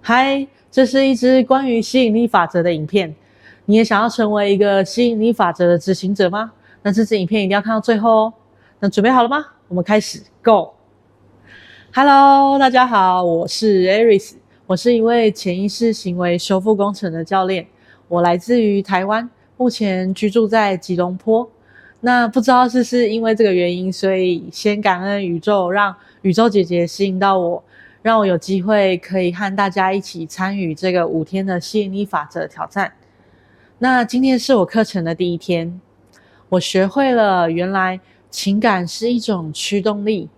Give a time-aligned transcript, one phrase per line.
[0.00, 3.14] 嗨，这是一支关于吸引力法则的影片。
[3.66, 6.52] 你也想要成为一个吸引力法则的执行者吗？
[6.82, 8.34] 那这支影片一定要看到最后哦。
[8.80, 9.46] 那准备好了吗？
[9.68, 10.74] 我们开始，Go。
[11.94, 14.34] Hello，大家好，我是 Aris，
[14.66, 17.66] 我是一位潜意识行为修复工程的教练。
[18.08, 21.50] 我来自于台湾，目前居住在吉隆坡。
[22.00, 27.64] 那不知道是不是因为这个原因，所以先感恩宇宙，让宇宙姐姐吸引到我。
[28.04, 32.92] 让我有机会可以和大家一起参与这个五天的吸引力法则挑战。
[33.78, 35.80] 那今天是我课程的第一天，
[36.50, 37.98] 我学会了原来
[38.28, 40.28] 情感是一种驱动力，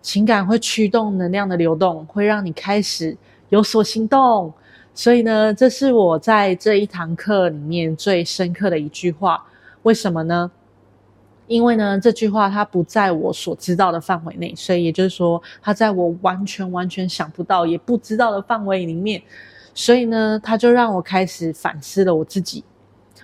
[0.00, 3.16] 情感会驱动能量的流动，会让你开始
[3.50, 4.52] 有所行动。
[4.92, 9.46] 所以呢，这是我在这一堂课里面最深刻的一句话。
[9.84, 10.50] 为什么呢？
[11.52, 19.22] 因为呢，这句话它不在我所知道的范围内，所以也就是说，它在我完全完全想不到也不知道的范围里面，
[19.74, 22.64] 所以呢，它就让我开始反思了我自己。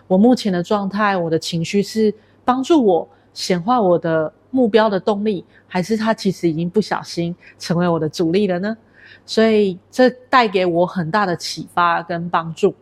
[0.07, 2.13] 我目前的状态，我的情绪是
[2.45, 8.77] 帮助我显化我的目标的动力，还是它其实已经不小心成为我的阻力了呢？
[9.25, 12.75] 所以这带给我很大的启发跟帮助。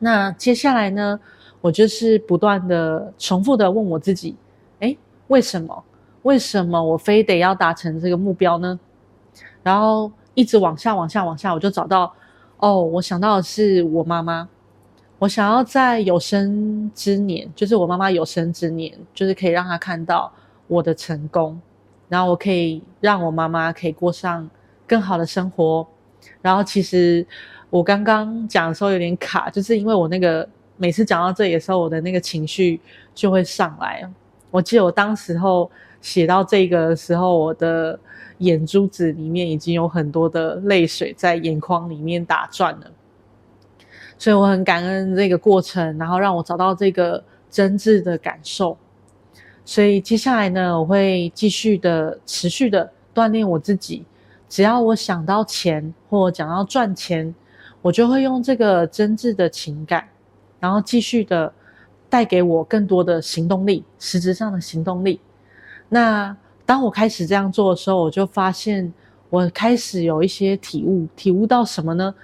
[0.00, 1.20] 那接下来呢，
[1.60, 4.34] 我就是不断的重复的问我自己。
[4.80, 4.96] 诶，
[5.28, 5.84] 为什么？
[6.22, 8.78] 为什么我非得要达成这个目标呢？
[9.62, 12.12] 然后一直往下、往下、往下，我就找到，
[12.58, 14.48] 哦，我想到的是我妈妈。
[15.20, 20.32] 我想要在有生之年，就是我妈妈有生之年，就是可以让她看到
[20.66, 21.60] 我的成功，
[22.08, 24.48] 然后我可以让我妈妈可以过上
[24.86, 25.86] 更好的生活。
[26.40, 27.26] 然后其实
[27.70, 32.80] 我刚刚讲的时候有点卡，就是因为我那个每次讲到这里的时候，我的那个情绪
[33.14, 34.08] 就会上来。
[34.50, 37.98] 我记得我当时候写到这个的时候，我的
[38.38, 42.90] 眼珠子里面已经有很多的泪水在眼眶里面打转了，
[44.16, 48.78] 所以我很感恩这个过程，然后让我找到这个真挚的感受。
[49.64, 54.06] 所以接下来呢，我会继续的、持续的锻炼我自己。
[54.48, 57.34] 只要我想到钱或讲到赚钱，
[57.82, 60.08] 我就会用这个真挚的情感，
[60.58, 61.52] 然后继续的。
[62.08, 65.20] 带给我更多的行动力，实质上的行动力。
[65.88, 68.92] 那当我开始这样做的时候，我就发现
[69.30, 72.14] 我开始有一些体悟，体悟到什么呢？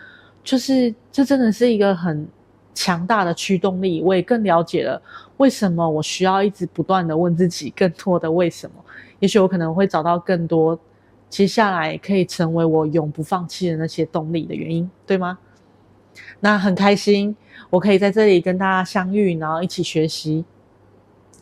[0.42, 2.26] 就是这真的是一个很
[2.74, 4.02] 强大的驱动力。
[4.02, 5.00] 我也更了解了
[5.38, 8.76] 为什么我需要一直不断的问自己更多的为什么。
[9.20, 10.78] 也许我可能会找到更多
[11.30, 15.38] 接下来可以成为我永不放弃的那些动力的原因，对吗？
[16.40, 17.36] 那很开心。
[17.70, 20.44] 我可以在这里跟大家相遇，然后一起学习。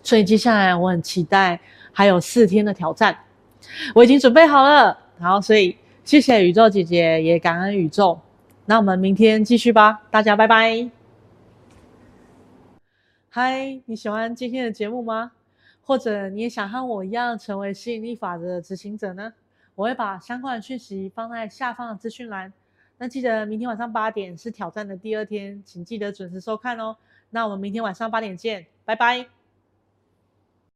[0.03, 1.61] 所以接下来我很期待
[1.93, 3.17] 还有四天的挑战，
[3.95, 4.99] 我已经准备好了。
[5.19, 8.19] 然后，所以谢谢宇宙姐姐，也感恩宇宙。
[8.67, 10.91] 那我们明天继续吧，大家拜拜。
[13.29, 15.33] 嗨，你喜欢今天的节目吗？
[15.85, 19.33] 或者你也想和我一样成为吸引力法则的执行者呢？
[19.75, 22.53] 我会把相关的讯息放在下方的资讯栏。
[23.03, 26.97] 那记得明天晚上八点是挑战的第二天，请记得准时收看哦。
[27.31, 29.42] 那我们明天晚上八点见，拜拜。